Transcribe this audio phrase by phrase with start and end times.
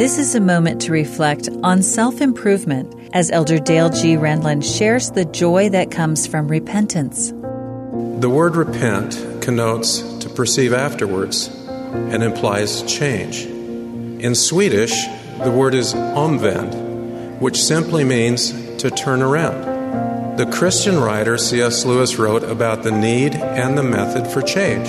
[0.00, 4.16] This is a moment to reflect on self improvement as Elder Dale G.
[4.16, 7.32] Renlund shares the joy that comes from repentance.
[7.32, 13.44] The word repent connotes to perceive afterwards and implies change.
[13.44, 15.04] In Swedish,
[15.44, 20.38] the word is omvänd, which simply means to turn around.
[20.38, 21.84] The Christian writer C.S.
[21.84, 24.88] Lewis wrote about the need and the method for change.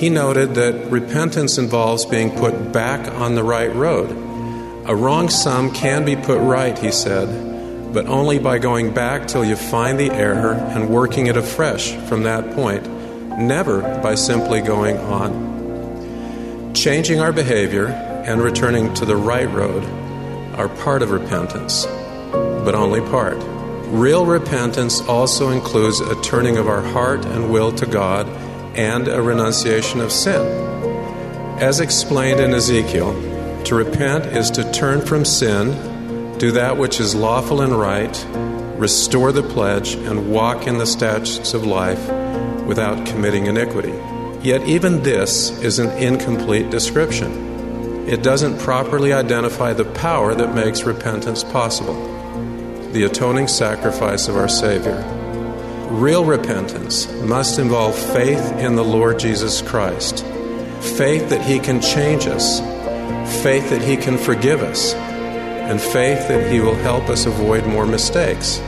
[0.00, 4.31] He noted that repentance involves being put back on the right road
[4.84, 9.44] a wrong sum can be put right, he said, but only by going back till
[9.44, 12.88] you find the error and working it afresh from that point,
[13.38, 16.74] never by simply going on.
[16.74, 19.84] Changing our behavior and returning to the right road
[20.56, 21.86] are part of repentance,
[22.32, 23.36] but only part.
[23.86, 28.26] Real repentance also includes a turning of our heart and will to God
[28.74, 30.44] and a renunciation of sin.
[31.60, 33.31] As explained in Ezekiel,
[33.64, 38.26] to repent is to turn from sin, do that which is lawful and right,
[38.78, 42.08] restore the pledge, and walk in the statutes of life
[42.66, 43.94] without committing iniquity.
[44.42, 48.08] Yet, even this is an incomplete description.
[48.08, 51.94] It doesn't properly identify the power that makes repentance possible
[52.92, 55.02] the atoning sacrifice of our Savior.
[55.88, 60.24] Real repentance must involve faith in the Lord Jesus Christ,
[60.80, 62.60] faith that He can change us
[63.32, 67.86] faith that He can forgive us, and faith that He will help us avoid more
[67.86, 68.58] mistakes.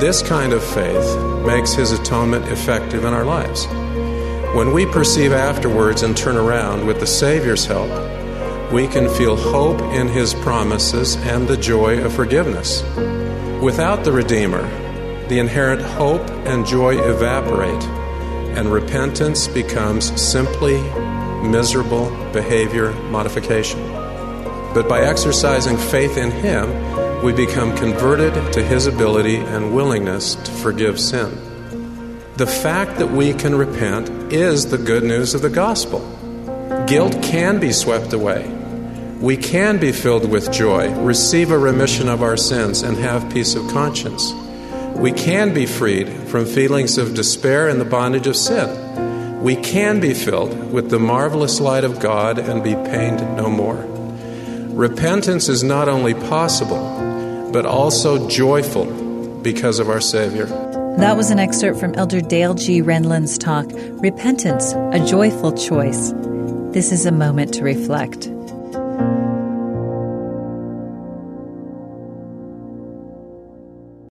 [0.00, 3.66] This kind of faith makes His atonement effective in our lives.
[4.56, 7.90] When we perceive afterwards and turn around with the Savior's help,
[8.72, 12.82] we can feel hope in His promises and the joy of forgiveness.
[13.62, 14.62] Without the Redeemer,
[15.28, 17.84] the inherent hope and joy evaporate,
[18.56, 20.76] and repentance becomes simply
[21.44, 23.80] miserable behavior modification.
[24.74, 30.50] But by exercising faith in Him, we become converted to His ability and willingness to
[30.50, 31.30] forgive sin.
[32.36, 36.00] The fact that we can repent is the good news of the gospel.
[36.88, 38.48] Guilt can be swept away.
[39.20, 43.54] We can be filled with joy, receive a remission of our sins, and have peace
[43.54, 44.32] of conscience.
[44.96, 48.93] We can be freed from feelings of despair and the bondage of sin
[49.44, 53.76] we can be filled with the marvelous light of God and be pained no more.
[54.74, 58.86] Repentance is not only possible, but also joyful
[59.42, 60.46] because of our Savior.
[60.96, 62.80] That was an excerpt from Elder Dale G.
[62.80, 63.66] Renlund's talk,
[64.02, 66.14] Repentance, a Joyful Choice.
[66.72, 68.33] This is a moment to reflect.